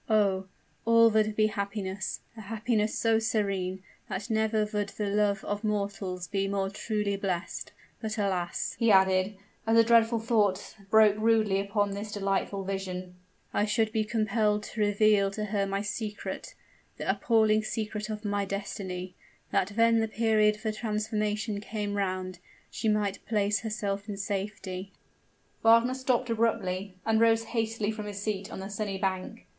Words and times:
Oh! 0.09 0.47
all 0.83 1.11
would 1.11 1.35
be 1.35 1.45
happiness 1.45 2.21
a 2.35 2.41
happiness 2.41 2.97
so 2.97 3.19
serene, 3.19 3.83
that 4.09 4.31
never 4.31 4.67
would 4.73 4.89
the 4.89 5.05
love 5.05 5.45
of 5.45 5.63
mortals 5.63 6.27
he 6.31 6.47
more 6.47 6.71
truly 6.71 7.15
blessed! 7.15 7.71
But, 8.01 8.17
alas!" 8.17 8.75
he 8.79 8.89
added, 8.91 9.35
as 9.67 9.77
a 9.77 9.83
dreadful 9.83 10.19
thought 10.19 10.73
broke 10.89 11.17
rudely 11.19 11.59
upon 11.59 11.91
this 11.91 12.11
delightful 12.11 12.63
vision, 12.63 13.13
"I 13.53 13.65
should 13.65 13.91
be 13.91 14.03
compelled 14.03 14.63
to 14.63 14.81
reveal 14.81 15.29
to 15.29 15.45
her 15.45 15.67
my 15.67 15.83
secret 15.83 16.55
the 16.97 17.07
appalling 17.07 17.61
secret 17.63 18.09
of 18.09 18.25
my 18.25 18.43
destiny: 18.43 19.13
that 19.51 19.69
when 19.73 19.99
the 19.99 20.07
period 20.07 20.57
for 20.59 20.71
transformation 20.71 21.61
came 21.61 21.93
round, 21.93 22.39
she 22.71 22.89
might 22.89 23.23
place 23.27 23.59
herself 23.59 24.09
in 24.09 24.17
safety" 24.17 24.93
Wagner 25.61 25.93
stopped 25.93 26.31
abruptly, 26.31 26.95
and 27.05 27.21
rose 27.21 27.43
hastily 27.43 27.91
from 27.91 28.07
his 28.07 28.19
seat 28.19 28.51
on 28.51 28.61
the 28.61 28.67
sunny 28.67 28.97
bank. 28.97 29.45